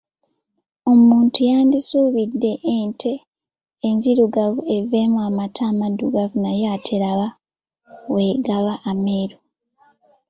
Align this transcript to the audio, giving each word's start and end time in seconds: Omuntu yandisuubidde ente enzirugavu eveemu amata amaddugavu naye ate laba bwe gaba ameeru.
Omuntu 0.91 1.39
yandisuubidde 1.51 2.51
ente 2.77 3.13
enzirugavu 3.87 4.59
eveemu 4.77 5.17
amata 5.27 5.61
amaddugavu 5.71 6.35
naye 6.43 6.65
ate 6.75 6.95
laba 7.03 7.27
bwe 8.11 8.25
gaba 8.45 8.73
ameeru. 8.89 9.37